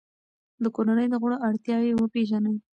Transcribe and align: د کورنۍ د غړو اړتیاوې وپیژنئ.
د 0.63 0.65
کورنۍ 0.75 1.07
د 1.09 1.15
غړو 1.21 1.37
اړتیاوې 1.47 1.91
وپیژنئ. 1.95 2.55